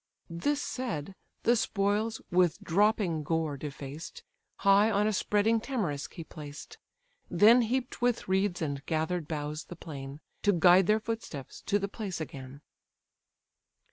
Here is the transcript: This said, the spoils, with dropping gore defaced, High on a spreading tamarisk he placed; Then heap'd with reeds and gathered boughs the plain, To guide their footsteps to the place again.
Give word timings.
This 0.31 0.59
said, 0.59 1.13
the 1.43 1.55
spoils, 1.55 2.21
with 2.31 2.59
dropping 2.63 3.21
gore 3.21 3.55
defaced, 3.55 4.23
High 4.61 4.89
on 4.89 5.05
a 5.05 5.13
spreading 5.13 5.59
tamarisk 5.61 6.13
he 6.15 6.23
placed; 6.23 6.79
Then 7.29 7.61
heap'd 7.61 7.97
with 8.01 8.27
reeds 8.27 8.63
and 8.63 8.83
gathered 8.87 9.27
boughs 9.27 9.65
the 9.65 9.75
plain, 9.75 10.19
To 10.41 10.53
guide 10.53 10.87
their 10.87 10.99
footsteps 10.99 11.61
to 11.67 11.77
the 11.77 11.87
place 11.87 12.19
again. 12.19 12.61